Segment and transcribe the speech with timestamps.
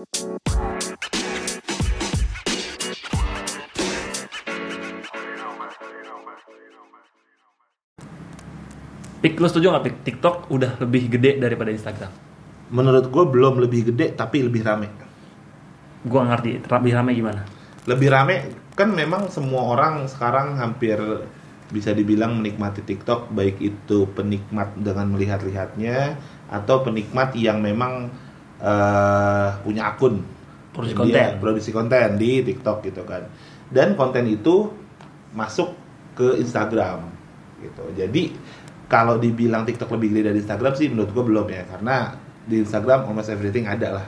[0.00, 0.08] Pik,
[9.36, 9.96] lu setuju nggak Pik?
[10.08, 12.08] TikTok udah lebih gede daripada Instagram.
[12.72, 14.88] Menurut gue belum lebih gede tapi lebih rame.
[16.08, 17.44] Gua ngerti, lebih ramai gimana?
[17.84, 18.36] Lebih rame
[18.72, 20.96] kan memang semua orang sekarang hampir
[21.68, 26.16] bisa dibilang menikmati TikTok baik itu penikmat dengan melihat-lihatnya
[26.48, 28.08] atau penikmat yang memang
[28.60, 30.20] eh, punya akun.
[30.70, 31.30] Produksi Dia konten.
[31.42, 33.26] produksi konten di TikTok gitu kan.
[33.70, 34.70] Dan konten itu
[35.34, 35.74] masuk
[36.14, 37.06] ke Instagram
[37.58, 37.84] gitu.
[37.96, 38.34] Jadi
[38.90, 41.62] kalau dibilang TikTok lebih gede dari Instagram sih menurut gue belum ya.
[41.66, 42.14] Karena
[42.46, 44.06] di Instagram almost everything ada lah.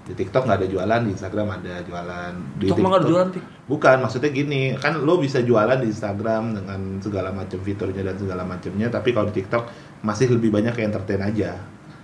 [0.00, 2.32] Di TikTok nggak ada jualan di Instagram ada jualan.
[2.58, 3.44] Di TikTok nggak ada jualan, Pik.
[3.68, 4.62] bukan maksudnya gini.
[4.80, 9.28] Kan lo bisa jualan di Instagram dengan segala macam fiturnya dan segala macamnya tapi kalau
[9.30, 9.64] di TikTok
[10.00, 11.60] masih lebih banyak kayak entertain aja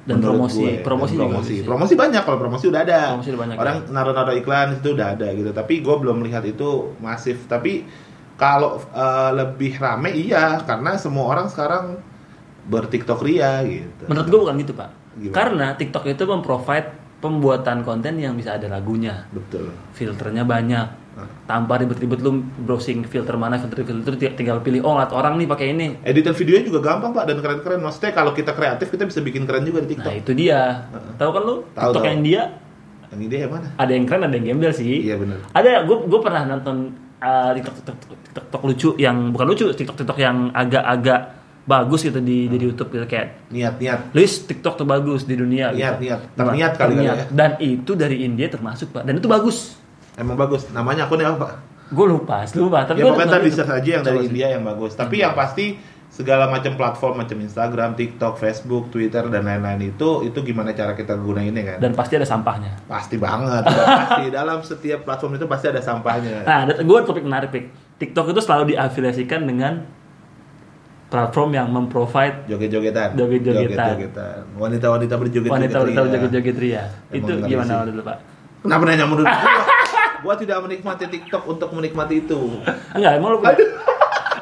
[0.06, 0.62] Dan menurut promosi.
[0.62, 0.72] gue.
[0.80, 1.66] Promosi Dan juga promosi bisa.
[1.66, 3.90] promosi banyak kalau promosi udah ada Promosi udah banyak, orang ya.
[3.90, 7.82] naruh-naruh iklan itu udah ada gitu tapi gue belum melihat itu masif tapi
[8.34, 11.98] kalau eh, lebih rame iya karena semua orang sekarang
[12.64, 14.90] bertiktok ria gitu Menurut gua bukan gitu, Pak.
[15.16, 15.34] Gimana?
[15.34, 19.24] Karena TikTok itu memprovide pembuatan konten yang bisa ada lagunya.
[19.30, 21.05] betul Filternya banyak.
[21.16, 21.24] Nah.
[21.46, 25.48] Tanpa ribet-ribet lu browsing filter mana, filter filter ting- tinggal pilih oh lihat orang nih
[25.48, 25.96] pakai ini.
[26.02, 29.64] editan videonya juga gampang pak dan keren-keren maksudnya kalau kita kreatif kita bisa bikin keren
[29.64, 30.84] juga di Nah, TikTok itu dia.
[31.16, 31.54] Tahu kan lu?
[31.66, 32.04] Tahu, TikTok tahu.
[32.06, 32.42] yang dia
[33.06, 34.94] yang ide yang mana ada yang keren, ada yang gembel sih.
[35.00, 36.76] iya benar Ada gue gue pernah nonton
[37.16, 41.20] uh, TikTok, TikTok, TikTok, TikTok lucu yang bukan lucu, TikTok TikTok yang agak-agak
[41.64, 46.04] bagus gitu di di YouTube gitu kayak niat-niat list TikTok terbagus di dunia Niat, gitu.
[46.04, 46.20] niat.
[46.34, 47.16] Terniat kali Terniat.
[47.16, 47.24] ya.
[47.28, 49.02] Dan itu dari India termasuk pak.
[49.02, 49.80] Dan itu bagus.
[50.16, 51.54] Emang bagus namanya akunnya apa pak
[51.86, 52.82] Gue lupa, lupa.
[52.82, 54.26] Tapi ya pokoknya tadi search aja yang dari sih.
[54.26, 59.44] India yang bagus tapi yang pasti segala macam platform macam Instagram, TikTok, Facebook, Twitter dan
[59.44, 62.74] lain-lain itu itu gimana cara kita gunainnya kan Dan pasti ada sampahnya.
[62.88, 63.62] pasti banget
[64.02, 67.64] pasti dalam setiap platform itu pasti ada sampahnya Nah, gue topik menarik Pik.
[68.02, 69.86] TikTok itu selalu diafiliasikan dengan
[71.06, 73.94] platform yang memprovide joget-jogetan Joget-jogetan.
[73.94, 74.38] Joget-jogetan.
[74.58, 76.12] wanita-wanita berjoget-joget wanita-wanita ria.
[76.18, 76.84] joget-joget ria.
[77.14, 78.18] Itu gimana dulu pak?
[78.58, 79.30] kenapa nanya menurut
[80.26, 82.58] gua tidak menikmati TikTok untuk menikmati itu
[82.90, 83.54] Enggak, emang lu punya?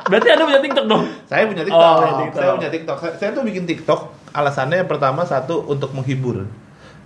[0.04, 1.02] Berarti ada punya TikTok dong?
[1.24, 1.80] Saya punya TikTok.
[1.80, 2.40] Oh, punya TikTok.
[2.40, 2.96] Saya punya TikTok.
[3.00, 4.00] Saya, saya tuh bikin TikTok
[4.36, 6.44] alasannya yang pertama satu untuk menghibur.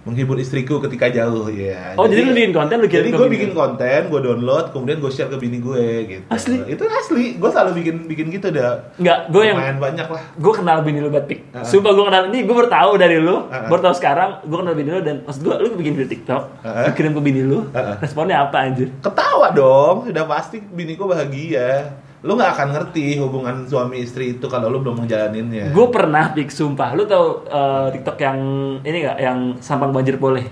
[0.09, 1.93] Menghibur istriku ketika jauh ya.
[2.01, 5.13] Oh, jadi lu bikin konten, lu kirim Jadi gue bikin konten, gue download, kemudian gue
[5.13, 6.25] share ke bini gue gitu.
[6.33, 6.65] Asli?
[6.65, 7.37] Itu asli.
[7.37, 8.89] Gue selalu bikin bikin gitu dah.
[8.97, 10.23] Enggak, gue yang Lumayan banyak lah.
[10.33, 11.41] gue kenal bini lu banget Pik.
[11.53, 11.67] Heeh.
[11.69, 13.69] Sumpah gue kenal ini gue baru tahu dari lu, Heeh.
[13.69, 16.85] baru tahu sekarang gue kenal bini lu dan maksud gue lu bikin video TikTok, Heeh.
[16.89, 17.95] lu kirim ke bini lu, Heeh.
[18.01, 18.89] responnya apa anjir?
[19.05, 22.01] Ketawa dong, udah pasti bini gue bahagia.
[22.21, 25.71] Lu nggak akan ngerti hubungan suami istri itu kalau lu belum menjalaninnya.
[25.71, 26.91] Gue pernah Pik, sumpah.
[26.93, 28.39] Lu tahu eh, TikTok yang
[28.81, 29.19] ini gak?
[29.19, 30.43] Yang sampang banjir boleh?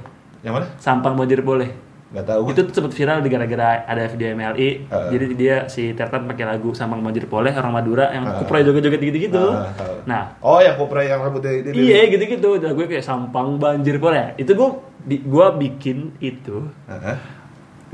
[0.41, 0.67] Yang mana?
[0.77, 1.75] Sampang banjir boleh.
[2.07, 2.43] Gak tahu.
[2.49, 4.87] Itu tuh sempat viral di gara-gara ada video MLI.
[4.87, 5.09] Heeh.
[5.11, 8.39] Jadi dia si Tertan pakai lagu Sampang Banjir Boleh orang Madura yang Heeh.
[8.39, 9.43] kuproy joget-joget gitu-gitu.
[9.43, 9.95] Ah, tahu.
[10.07, 11.75] Nah, Oh, yang kopra yang rambutnya ini.
[11.75, 12.57] iya gitu-gitu.
[12.57, 14.39] Nah, gue kayak Sampang Banjir Boleh.
[14.39, 14.69] Itu gue
[15.03, 16.71] bi- gue bikin itu.
[16.87, 17.17] Heeh.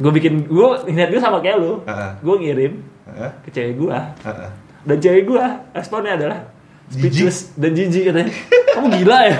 [0.00, 1.80] Gue bikin gue ingat gue sama kayak lu.
[1.84, 2.10] Heeh.
[2.24, 2.72] Gue ngirim
[3.08, 3.30] Heeh.
[3.44, 3.98] ke cewek gue.
[4.24, 4.50] Heeh.
[4.88, 5.44] Dan cewek gue
[5.76, 6.40] responnya adalah.
[6.88, 8.32] Speechless dan jijik katanya.
[8.72, 9.36] Kamu gila ya?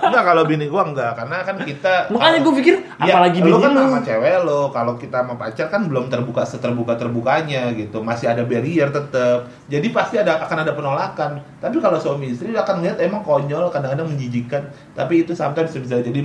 [0.00, 3.60] Enggak kalau bini gua enggak karena kan kita Makanya gue pikir Ya, apalagi lu bini
[3.60, 3.80] kan lu.
[3.84, 8.46] sama cewek lo, kalau kita sama pacar kan belum terbuka seterbuka terbukanya gitu, masih ada
[8.46, 9.50] barrier tetap.
[9.66, 11.30] Jadi pasti ada akan ada penolakan.
[11.58, 14.70] Tapi kalau suami istri akan ngeliat emang konyol, kadang-kadang menjijikan.
[14.94, 16.20] Tapi itu sometimes bisa jadi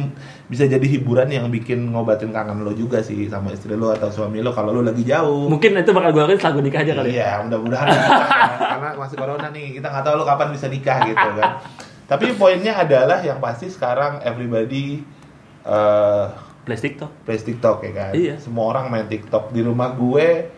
[0.46, 4.40] bisa jadi hiburan yang bikin ngobatin kangen lo juga sih sama istri lo atau suami
[4.40, 5.50] lo kalau lo lagi jauh.
[5.50, 7.12] Mungkin itu bakal gue lakuin setelah nikah aja kali ya.
[7.12, 8.00] Iya, mudah-mudahan kan.
[8.62, 11.62] karena masih corona nih, kita nggak tahu lo kapan bisa nikah gitu kan.
[12.12, 15.06] Tapi poinnya adalah yang pasti sekarang everybody
[15.62, 16.26] eh,
[16.64, 17.12] Play TikTok.
[17.24, 18.12] plays TikTok ya kan.
[18.12, 18.36] Iya.
[18.44, 20.52] Semua orang main TikTok di rumah gue.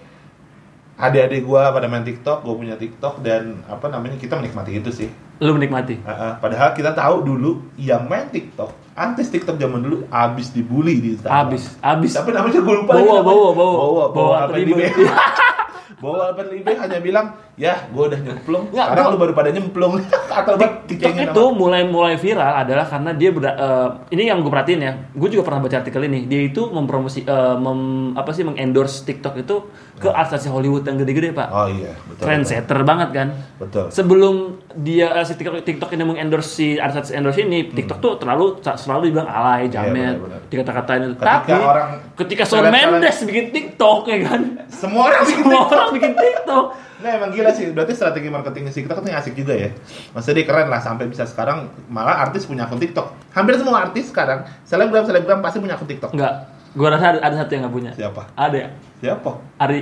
[0.98, 5.08] Adik-adik gue pada main TikTok, gue punya TikTok dan apa namanya kita menikmati itu sih.
[5.40, 6.02] Lu menikmati.
[6.04, 6.34] Ah, ah.
[6.36, 11.46] padahal kita tahu dulu yang main TikTok, artis TikTok zaman dulu abis dibully di Instagram.
[11.48, 12.12] Abis, abis.
[12.20, 12.92] Tapi namanya gue lupa.
[12.92, 13.24] Bawa, lagi namanya.
[13.24, 13.54] bawa, bawa.
[13.56, 14.86] bawa, bawa, Bawa apa Alpen Libe.
[14.92, 15.59] bawa
[16.02, 18.72] Alpen Libe hanya bilang, ya gue udah nyemplung.
[18.72, 19.94] Sekarang gua- lu baru pada nyemplung.
[20.32, 24.48] Atau TikTok dicengin itu mulai mulai viral adalah karena dia berda, eh, ini yang gue
[24.48, 24.94] perhatiin ya.
[25.12, 26.24] Gue juga pernah baca artikel ini.
[26.24, 29.56] Dia itu mempromosi eh, mem- apa sih mengendorse TikTok itu
[29.94, 31.48] ke artis Hollywood yang gede-gede pak.
[31.50, 32.24] Oh iya, betul.
[32.24, 33.28] Trendsetter banget kan.
[33.58, 33.92] Betul.
[33.92, 34.36] Sebelum
[34.74, 39.12] dia eh, si TikTok, TikTok ini mengendorse si artis endorse ini, TikTok tuh terlalu selalu
[39.12, 40.24] dibilang alay, jamet, Hmm.
[40.24, 40.42] benar-benar.
[40.50, 45.70] dikata-katain Tapi orang- ketika Shawn Mendes bikin TikTok ya kan, Semua orang bikin semua TikTok.
[45.70, 46.66] orang bikin TikTok.
[47.00, 49.70] Nah emang gila sih, berarti strategi marketing si TikTok itu asik juga ya.
[50.12, 53.32] Maksudnya dia keren lah sampai bisa sekarang malah artis punya akun TikTok.
[53.32, 56.12] Hampir semua artis sekarang selebgram selebgram pasti punya akun TikTok.
[56.12, 56.52] Enggak.
[56.78, 57.92] Gua rasa ada, ada satu yang nggak punya.
[57.98, 58.22] Siapa?
[58.38, 58.70] Ada ya?
[59.02, 59.32] Siapa?
[59.58, 59.80] Ari.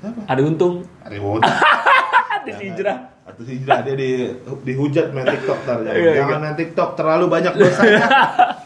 [0.00, 0.20] Siapa?
[0.24, 0.74] Ada untung.
[1.04, 1.40] Ari Won.
[2.44, 2.98] Ada hijrah.
[3.24, 4.10] Atau hijrah dia di
[4.68, 5.80] dihujat main TikTok ntar.
[5.80, 8.04] Iya, Jangan main TikTok terlalu banyak dosanya.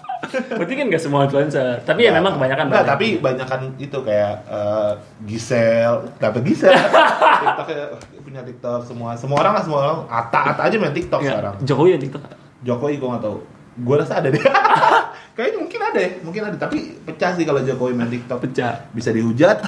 [0.50, 1.81] Berarti kan nggak semua influencer.
[1.82, 2.91] Tapi ya memang kebanyakan Enggak, banyak.
[2.91, 4.93] tapi banyakan itu kayak eh,
[5.25, 6.75] Gisel, dapet Gisel.
[7.43, 7.85] TikTok ya,
[8.19, 9.15] punya TikTok semua.
[9.15, 9.97] Semua orang lah semua orang.
[10.06, 11.55] Ata Ata aja main TikTok Nggak, sekarang.
[11.62, 12.23] Jokowi yang TikTok.
[12.61, 13.38] Jokowi gue nggak tahu.
[13.79, 14.43] Gue rasa ada deh.
[15.38, 16.56] Kayaknya mungkin ada ya, mungkin ada.
[16.59, 18.43] Tapi pecah sih kalau Jokowi main TikTok.
[18.43, 18.91] Pecah.
[18.91, 19.62] Bisa dihujat.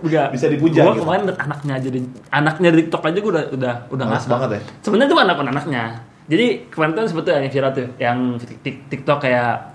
[0.00, 0.28] Enggak.
[0.34, 1.04] Bisa dipuja Gua gitu.
[1.04, 2.00] kemarin anaknya aja di
[2.30, 4.30] anaknya di TikTok aja gua udah udah udah Males ngasal.
[4.32, 4.60] banget ya?
[4.80, 5.84] Sebenarnya itu anak anaknya.
[6.28, 9.72] Jadi kemarin tuh sebetulnya yang viral tuh, yang tik- tik- TikTok kayak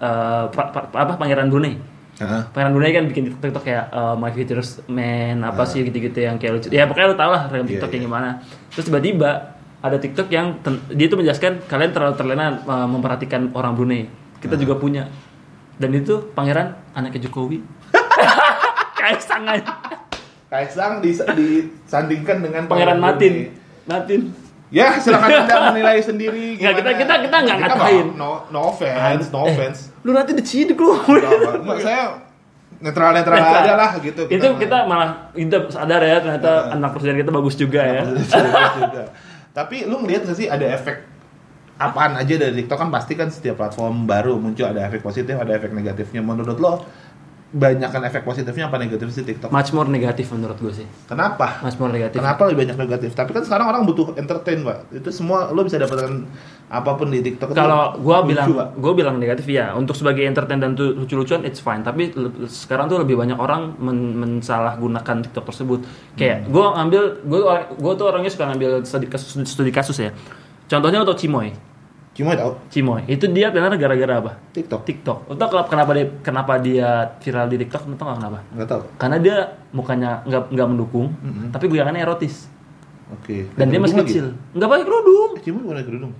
[0.47, 1.81] pa- pa- apa Pangeran Brunei.
[2.13, 2.41] Heeh.
[2.47, 6.37] Pangeran Brunei kan bikin TikTok, TikTok kayak eh, My Future Man apa sih gitu-gitu yang
[6.37, 6.67] kayak lucu.
[6.69, 7.51] Ya pokoknya lu tau lah Ah.
[7.51, 7.95] Iya, TikTok iya.
[7.95, 8.29] yang gimana.
[8.69, 9.29] Terus tiba-tiba
[9.79, 14.05] ada TikTok yang ten- dia tuh menjelaskan kalian terlalu terlena eh, memperhatikan orang Brunei.
[14.37, 14.59] Kita Ah.
[14.59, 15.09] juga punya.
[15.73, 17.65] Dan itu pangeran anaknya Jokowi.
[18.93, 19.73] Kaisang aja.
[20.47, 23.33] Kaisang dis- disandingkan dengan Pangeran Matin.
[23.33, 23.57] Brunei.
[23.83, 24.21] Matin.
[24.73, 26.97] Ya, silakan Anda menilai sendiri Nggak, kita- gimana.
[26.97, 28.05] kita- kita nggak Kita ngatain.
[28.17, 29.79] No, no offense, no Eh, offense.
[30.01, 30.97] Lu nanti diciduk lu.
[30.97, 32.03] Enggak, saya
[32.81, 33.61] netral-netral Netral.
[33.61, 34.21] aja lah gitu.
[34.27, 38.01] itu kita malah kita sadar ya ternyata anak presiden kita bagus juga ya.
[38.75, 39.03] juga.
[39.51, 41.05] Tapi lu ngeliat gak sih ada efek
[41.75, 45.53] apaan aja dari TikTok kan pasti kan setiap platform baru muncul ada efek positif, ada
[45.53, 46.19] efek negatifnya.
[46.19, 46.81] Menurut lo
[47.53, 49.53] banyakkan efek positifnya apa negatif sih TikTok?
[49.53, 50.87] Much more negatif menurut gue sih.
[51.05, 51.61] Kenapa?
[51.61, 52.17] Much more negatif.
[52.17, 53.13] Kenapa lebih banyak negatif?
[53.13, 54.89] Tapi kan sekarang orang butuh entertain, Pak.
[54.89, 56.25] Itu semua lo bisa dapatkan
[56.73, 57.53] apa pun di TikTok.
[57.53, 61.85] Kalau gua lucu, bilang gua bilang negatif ya untuk sebagai entertain dan lucu-lucuan it's fine
[61.85, 62.09] tapi
[62.49, 65.79] sekarang tuh lebih banyak orang men mensalahgunakan TikTok tersebut
[66.17, 70.09] kayak gua ngambil gua gua tuh orangnya suka ngambil studi kasus studi kasus ya
[70.65, 71.53] contohnya untuk Cimoy
[72.13, 74.81] Cuma tahu Cimoy itu dia tenar gara-gara apa TikTok.
[74.83, 78.81] TikTok tau kenapa- kenapa dia kenapa dia viral di TikTok tau nggak kenapa Enggak tahu.
[78.95, 79.35] karena dia
[79.69, 81.49] mukanya nggak nggak mendukung Mm-mm.
[81.49, 82.45] tapi goyangannya erotis
[83.11, 83.49] Oke.
[83.51, 84.09] dan dia masih lagi?
[84.11, 86.13] kecil nggak pakai kerudung Cuma bukan ada kerudung.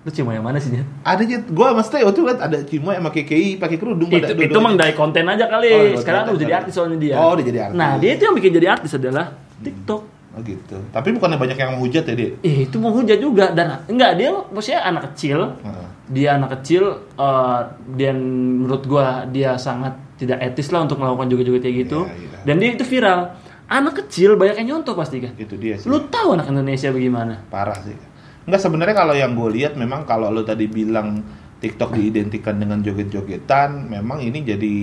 [0.00, 0.82] lu Cimoy yang mana sih Nya?
[1.00, 4.30] Ada aja, gua maksudnya waktu itu liat ada Cimo sama KKI pakai kerudung itu itu
[4.32, 4.58] dua-duanya.
[4.58, 7.58] emang dari konten aja kali Oh, sekarang udah jadi artis soalnya dia Oh, dia jadi
[7.64, 7.76] artis.
[7.76, 10.02] nah dia itu yang bikin jadi artis adalah TikTok
[10.32, 10.80] Oh gitu.
[10.88, 12.30] Tapi bukannya banyak yang menghujat ya dia?
[12.40, 15.86] eh itu mau hujat juga dan enggak dia maksudnya anak kecil Heeh.
[16.08, 16.82] dia anak kecil
[17.14, 17.60] eh,
[17.94, 18.16] dan
[18.58, 22.38] menurut gua dia sangat tidak etis lah untuk melakukan joget-joget kayak gitu Iya, iya.
[22.42, 23.20] dan dia itu viral
[23.66, 25.86] anak kecil banyak yang nyontoh pasti kan Itu dia sih.
[25.86, 27.96] lu tahu anak Indonesia bagaimana parah sih.
[28.42, 31.20] Enggak sebenarnya kalau yang gue lihat memang kalau lo tadi bilang
[31.58, 34.74] TikTok diidentikan dengan joget-jogetan, memang ini jadi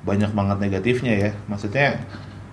[0.00, 1.30] banyak banget negatifnya ya.
[1.44, 2.00] Maksudnya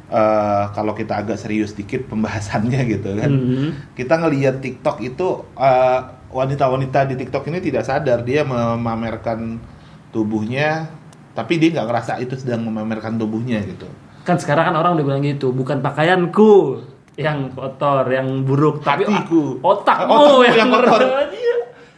[0.09, 3.29] eh, kalau kita agak serius dikit pembahasannya gitu kan.
[3.29, 3.93] Mhm.
[3.93, 5.99] Kita ngelihat TikTok itu eh,
[6.33, 9.61] wanita-wanita di TikTok ini tidak sadar dia memamerkan
[10.09, 10.89] tubuhnya,
[11.33, 13.85] tapi dia nggak ngerasa itu sedang memamerkan tubuhnya gitu.
[14.23, 16.79] kan sekarang kan orang udah bilang gitu bukan pakaianku
[17.19, 19.59] yang kotor yang buruk tapi Hatiku.
[19.59, 21.01] otakmu, Otakmu yang, yang kotor.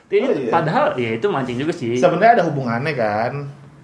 [0.10, 0.25] Iya.
[0.25, 0.50] Oh, iya.
[0.50, 3.34] padahal ya itu mancing juga sih sebenarnya ada hubungannya kan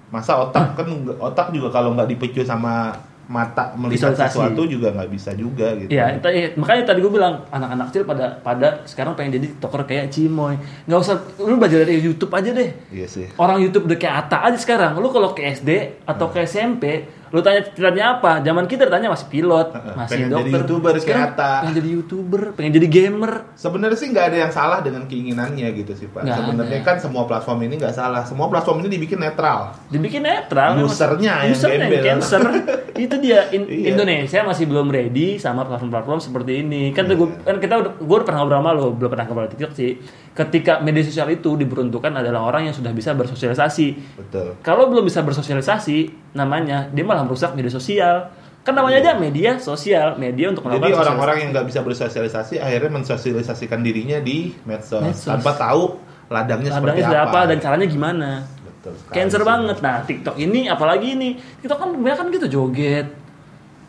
[0.10, 0.86] masa otak kan
[1.18, 2.94] otak juga kalau nggak dipicu sama
[3.32, 4.36] mata melihat Visualisasi.
[4.36, 6.20] sesuatu juga nggak bisa juga gitu Iya,
[6.54, 10.60] makanya tadi gue bilang anak-anak kecil pada pada sekarang pengen jadi tiktoker kayak Cimoy.
[10.84, 12.70] Nggak usah, lu belajar dari YouTube aja deh.
[12.92, 15.00] iya sih Orang YouTube udah kayak Ata aja sekarang.
[15.00, 15.70] Lu kalau ke SD
[16.04, 18.40] atau ke SMP, lu tanya tanya apa?
[18.40, 20.44] Zaman kita tanya masih pilot, masih pengen dokter.
[20.44, 21.52] jadi YouTuber Atta.
[21.58, 23.32] Pengen jadi YouTuber, pengen jadi gamer.
[23.54, 27.64] sebenarnya sih nggak ada yang salah dengan keinginannya gitu sih pak sebenarnya kan semua platform
[27.64, 30.76] ini nggak salah semua platform ini dibikin netral Dibikin netral.
[30.82, 32.04] Usernya yang Usernya gembel.
[32.04, 32.42] cancer.
[33.06, 33.96] itu dia In- Iya.
[33.96, 36.92] Indonesia masih belum ready sama platform-platform seperti ini.
[36.92, 37.44] Kan gua, Iya.
[37.44, 39.92] kan kita udah gue udah pernah ngobrol sama lo, belum pernah ngobrol TikTok sih.
[40.32, 43.88] Ketika media sosial itu diperuntukkan adalah orang yang sudah bisa bersosialisasi.
[44.16, 45.98] betul Kalau belum bisa bersosialisasi,
[46.32, 48.32] namanya dia malah merusak media sosial.
[48.62, 50.72] Kan namanya aja media sosial, media untuk Iya.
[50.72, 55.28] jadi melakukan orang-orang yang nggak bisa bersosialisasi akhirnya mensosialisasikan dirinya di medsos, Medsos.
[55.28, 55.98] tanpa tahu
[56.30, 58.30] ladangnya, Ladangnya seperti apa, apa dan caranya gimana.
[58.64, 59.78] betul sekali Cancer banget.
[59.80, 61.30] Nah, TikTok ini apalagi ini.
[61.60, 63.08] TikTok kan kebanyakan gitu joget.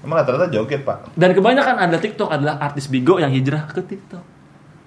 [0.03, 4.25] emang rata-rata joget pak Dan kebanyakan ada TikTok adalah artis bigo yang hijrah ke TikTok.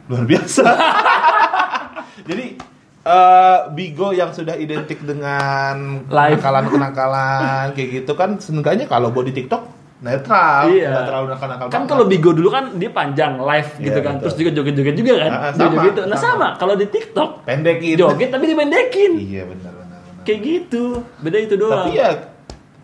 [0.06, 0.62] luar biasa.
[2.22, 2.46] Jadi
[3.04, 6.40] eh, Bigo yang sudah identik dengan Live.
[6.40, 9.62] kenakalan-kenakalan kayak gitu kan seenggaknya kalau buat di TikTok
[9.96, 10.92] netral, Iya.
[10.92, 11.66] nggak terlalu nakal-nakal.
[11.72, 14.14] Kan kalau bigo dulu kan dia panjang live gitu Iya, kan.
[14.14, 14.24] betul.
[14.24, 15.32] Terus juga joget-joget juga kan.
[15.32, 16.02] Ah, ah, Joget sama, gitu.
[16.04, 16.30] Nah, sama.
[16.46, 17.96] sama kalau di TikTok pendekin.
[17.96, 19.12] joget tapi dipendekin.
[19.18, 20.00] Iya benar benar.
[20.22, 20.84] Kayak gitu.
[21.18, 21.88] Beda itu doang.
[21.88, 22.10] Tapi ya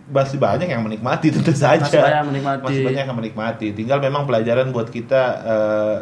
[0.07, 1.83] masih banyak yang menikmati tentu saja.
[1.83, 2.61] Masih banyak yang menikmati.
[2.63, 3.67] Masih banyak yang menikmati.
[3.73, 5.97] Tinggal memang pelajaran buat kita eh,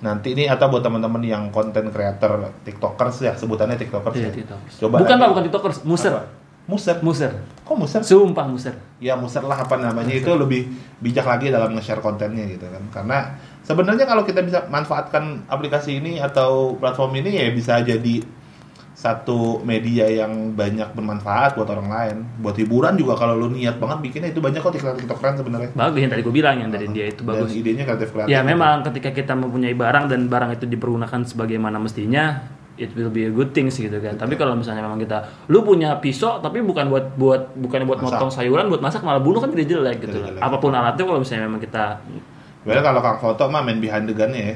[0.00, 4.32] nanti ini atau buat teman-teman yang konten creator TikTokers ya sebutannya TikTokers Iya, ya.
[4.32, 4.74] TikTokers.
[4.80, 6.12] Coba bukan pak, bukan TikTokers, muser.
[6.16, 6.24] Apa?
[6.64, 6.96] Muser.
[7.02, 7.32] Muser.
[7.66, 8.00] Kok muser?
[8.00, 8.74] Sumpah muser.
[9.00, 10.68] ya muser lah apa namanya itu lebih
[11.00, 13.18] bijak lagi dalam nge-share kontennya gitu kan karena
[13.64, 18.20] sebenarnya kalau kita bisa manfaatkan aplikasi ini atau platform ini ya bisa jadi
[19.00, 24.04] satu media yang banyak bermanfaat buat orang lain buat hiburan juga kalau lu niat banget
[24.04, 27.08] bikinnya itu banyak kok tiktok tiktokan sebenarnya Bagus yang tadi gue bilang yang dari dia
[27.08, 27.56] itu dan bagus.
[27.56, 32.44] idenya kreatif kreatif Ya memang ketika kita mempunyai barang dan barang itu dipergunakan sebagaimana mestinya,
[32.76, 34.20] it will be a good things gitu kan.
[34.20, 38.20] Tapi kalau misalnya memang kita, lu punya pisau tapi bukan buat buat bukan buat Masak.
[38.20, 40.18] motong sayuran, buat masak malah bunuh kan jadi jelek gitu.
[40.20, 40.42] Jadi jelek.
[40.44, 41.84] Apa pun alatnya kalau misalnya memang kita,
[42.60, 44.44] Sebenarnya kalau kang foto mah main behind the gun ya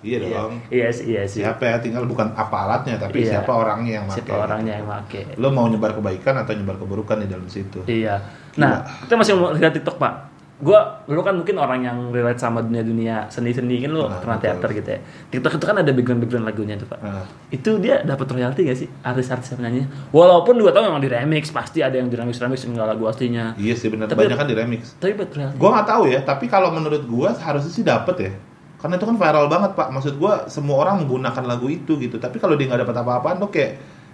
[0.00, 1.42] iya iya, dong iya sih, iya sih.
[1.42, 3.30] siapa ya tinggal bukan apa alatnya tapi Iya.
[3.34, 5.20] siapa orangnya yang pakai Siapa orangnya yang make.
[5.34, 8.22] lo mau nyebar kebaikan atau nyebar keburukan di dalam situ Iya.
[8.54, 10.33] Nah, kita masih mau lihat TikTok, Pak.
[10.54, 14.54] Gua lu kan mungkin orang yang relate sama dunia-dunia seni-seni kan lu Nah, pernah betul.
[14.54, 15.00] teater gitu ya.
[15.28, 16.98] TikTok itu kan ada background-background lagunya tuh, Pak.
[17.02, 17.26] Nah.
[17.50, 19.82] Itu dia dapat royalti gak sih artis-artis yang nyanyi?
[20.08, 23.58] Walaupun gua tahu memang di remix, pasti ada yang di remix remix enggak lagu aslinya.
[23.58, 24.94] Iya sih benar Tapi- banyak kan di remix.
[24.94, 25.56] Tapi dapat royalti.
[25.58, 28.32] Gua nggak tahu ya, tapi kalau menurut gua harusnya sih dapet ya.
[28.78, 29.88] Karena itu kan viral banget pak.
[29.90, 32.16] Maksud gua semua orang menggunakan lagu itu gitu.
[32.16, 33.72] Tapi kalau dia nggak dapat apa-apaan tuh kayak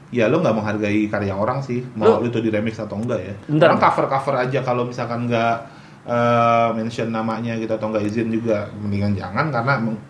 [0.08, 1.84] ya lo nggak menghargai karya orang sih.
[1.94, 3.34] Mau lu itu di remix atau enggak ya.
[3.44, 3.68] Bentar.
[3.68, 8.68] Orang cover cover aja kalau misalkan nggak eh, mention namanya gitu atau nggak izin juga
[8.74, 10.02] mendingan jangan karena meng-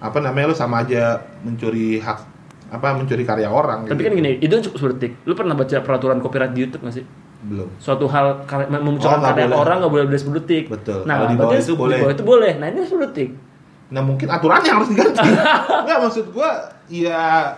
[0.00, 2.18] apa namanya lu sama aja mencuri hak
[2.70, 3.82] apa mencuri karya orang.
[3.84, 4.06] Tapi gitu.
[4.06, 7.06] kan gini, itu cukup seperti Lu pernah baca peraturan copyright di YouTube gak sih?
[7.40, 7.68] belum.
[7.76, 9.58] Suatu hal memunculkan Oh, nggak karya boleh.
[9.58, 10.64] orang nggak boleh lebih 10 detik.
[10.68, 11.00] Betul.
[11.02, 11.96] Nah, Kalau di bawah itu boleh.
[11.96, 12.52] Di bawah itu boleh.
[12.60, 13.30] Nah, ini 10 detik.
[13.90, 15.24] Nah mungkin aturannya harus diganti.
[15.88, 16.50] Nggak maksud gua
[16.86, 17.56] ya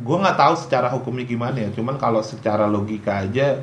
[0.00, 1.68] gua nggak tahu secara hukumnya gimana ya.
[1.70, 3.62] Cuman kalau secara logika aja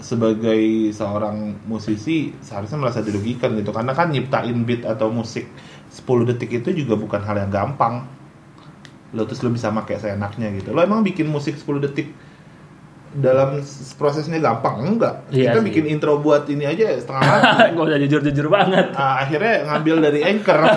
[0.00, 3.70] sebagai seorang musisi seharusnya merasa dirugikan gitu.
[3.70, 5.46] Karena kan nyiptain beat atau musik
[5.92, 8.08] 10 detik itu juga bukan hal yang gampang.
[9.14, 10.72] Lo terus lo bisa pakai seenaknya gitu.
[10.72, 12.10] Lo emang bikin musik 10 detik
[13.10, 13.58] dalam
[13.98, 14.86] prosesnya gampang?
[14.86, 15.26] Enggak.
[15.34, 15.66] Iya kita sih.
[15.66, 18.86] bikin intro buat ini aja setengah mati Gak usah jujur-jujur banget.
[18.94, 20.58] Ah, akhirnya ngambil dari anchor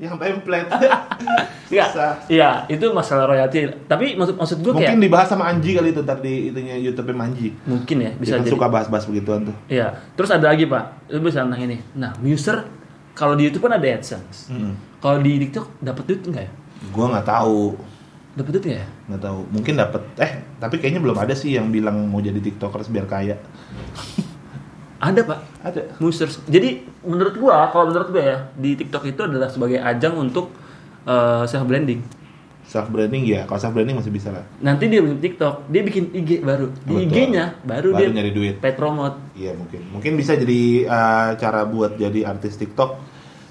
[0.00, 0.68] yang template
[1.70, 1.86] Iya,
[2.26, 3.62] iya, itu masalah royalti.
[3.86, 7.14] Tapi maksud maksud gue kayak mungkin dibahas sama Anji kali itu ntar di itunya YouTube
[7.14, 8.50] Manji mungkin ya bisa bisa jadi.
[8.50, 9.94] suka bahas-bahas begituan tuh Iya.
[10.18, 11.78] Terus ada lagi pak, lu bisa tentang ini.
[11.94, 12.66] Nah, muser
[13.12, 14.50] kalau di YouTube kan ada AdSense.
[14.98, 16.52] Kalau di TikTok dapat duit enggak ya?
[16.90, 17.78] gua nggak tahu
[18.32, 18.88] Dapat duit nggak ya?
[19.06, 22.88] nggak tahu mungkin dapat eh tapi kayaknya belum ada sih yang bilang mau jadi tiktokers
[22.88, 23.36] biar kaya
[25.00, 25.38] Ada pak.
[25.62, 26.28] ada Muser.
[26.44, 30.52] Jadi menurut gua, kalau menurut gua ya di TikTok itu adalah sebagai ajang untuk
[31.44, 32.04] self branding.
[32.62, 36.04] self branding ya kalau self branding masih bisa lah Nanti dia bikin TikTok, dia bikin
[36.14, 36.70] IG baru.
[36.78, 37.02] Di.
[37.02, 38.54] IG-nya baru, Baru dia nyari duit.
[38.56, 39.16] paid promote.
[39.34, 43.00] iya mungkin mungkin bisa jadi eh, cara buat jadi artis tiktok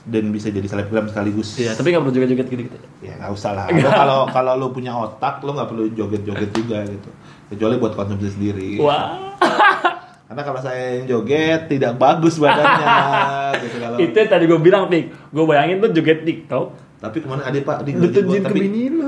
[0.06, 2.78] dan bisa jadi selebgram sekaligus Iya, tapi nggak perlu joget-joget gitu-gitu.
[3.02, 3.66] ya nggak usah lah
[4.00, 7.10] kalau kalau lo punya otak lo nggak perlu joget-joget juga gitu
[7.50, 9.36] kecuali buat konsumsi sendiri Wah.
[10.30, 12.86] karena kalau saya yang joget tidak bagus badannya
[13.66, 13.78] gitu.
[13.82, 16.78] Kalau itu yang tadi gue bilang pik gue bayangin tuh joget tiktok.
[17.02, 17.82] Tapi ke mana ada pak?
[17.82, 18.62] Di tapi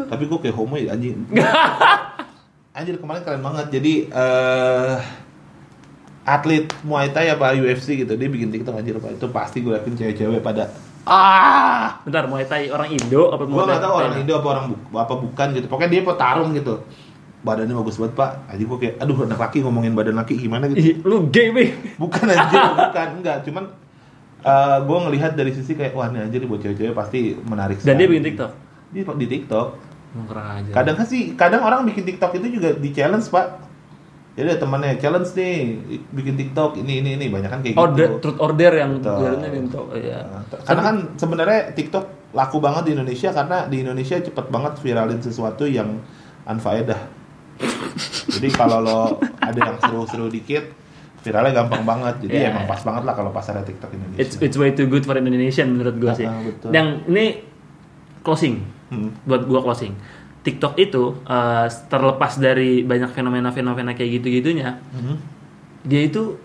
[0.09, 1.21] tapi gue kayak homo ya anjing.
[2.81, 3.69] Anjir kemarin keren banget.
[3.69, 4.97] Jadi eh
[6.25, 9.21] atlet Muay Thai apa UFC gitu dia bikin TikTok anjir pak.
[9.21, 10.73] Itu pasti gue yakin cewek-cewek pada
[11.05, 12.01] ah!
[12.01, 14.13] Bentar Muay Thai orang Indo apa gue Muay Thai nggak tahu orang?
[14.25, 15.65] Indo apa orang bu- apa bukan gitu.
[15.69, 16.81] Pokoknya dia petarung gitu
[17.41, 18.31] badannya bagus banget pak.
[18.49, 21.01] Aja gue kayak aduh anak laki ngomongin badan laki gimana gitu.
[21.01, 23.37] Lu gay pik bukan anjir bukan enggak.
[23.45, 23.63] Cuman
[24.41, 28.05] eh gue ngelihat dari sisi kayak wah ini anjir buat cewek-cewek pasti menarik dan dia
[28.05, 28.11] sekali.
[28.17, 28.51] bikin tiktok?
[28.91, 29.67] Dia di TikTok.
[30.11, 30.71] Kurang aja.
[30.75, 33.47] Kadang kan sih kadang orang bikin TikTok itu juga di challenge pak.
[34.31, 35.55] Jadi ada temannya challenge nih
[36.11, 37.25] bikin TikTok ini ini ini.
[37.31, 37.95] Banyak kan kayak gitu.
[37.95, 40.23] The- truth order yang oh, iya.
[40.23, 45.19] Nah, karena kan sebenarnya TikTok laku banget di Indonesia karena di Indonesia cepet banget viralin
[45.19, 45.99] sesuatu yang
[46.47, 47.20] unfaedah.
[48.31, 48.99] Jadi kalau lo
[49.37, 50.63] ada yang seru-seru dikit,
[51.19, 52.15] viralnya gampang banget.
[52.21, 52.51] Jadi Yeah.
[52.51, 54.19] emang pas banget lah kalau pasarnya TikTok Indonesia.
[54.19, 56.69] it's it's way too good for Indonesian menurut gue sih Ah, betul.
[56.71, 57.45] yang ini
[58.19, 59.15] closing Hmm.
[59.23, 59.95] buat gua closing
[60.41, 65.15] TikTok itu eh, terlepas dari banyak fenomena-fenomena kayak gitu-gitunya Mhm.
[65.83, 66.35] dia itu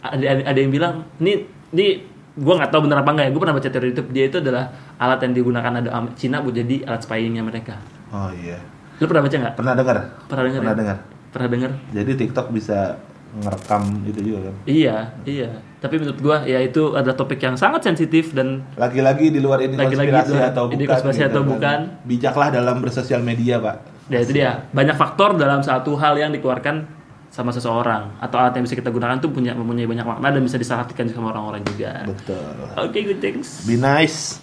[0.00, 1.86] ada, ada yang bilang ini ini
[2.32, 4.64] gue nggak tahu benar apa enggak ya gue pernah baca teori YouTube dia itu adalah
[4.96, 7.76] alat yang digunakan ada Cina buat jadi alat spyingnya mereka
[8.08, 8.56] Oh iya.
[8.96, 9.96] Lu pernah baca nggak Pernah dengar?
[10.24, 10.78] pernah dengar Pernah ya?
[10.78, 10.96] dengar.
[11.30, 12.78] pernah dengar Jadi TikTok bisa
[13.32, 14.54] ngerekam itu juga kan.
[14.64, 19.40] iya iya tapi menurut gue ya itu adalah topik yang sangat sensitif dan Lagi-lagi di
[19.40, 20.90] luar ini Lagi-lagi konspirasi di luar atau ini bukan.
[20.92, 21.48] konspirasi gitu atau kan.
[21.48, 21.78] bukan.
[22.04, 23.76] Bijaklah dalam bersosial media, Pak.
[24.06, 26.84] ya itu dia banyak faktor dalam satu hal yang dikeluarkan
[27.26, 30.60] sama seseorang atau alat yang bisa kita gunakan tuh punya mempunyai banyak makna dan bisa
[30.60, 32.04] disalahartikan sama orang-orang juga.
[32.04, 32.44] Betul.
[32.76, 33.64] Oke, good thanks.
[33.64, 34.41] Be nice.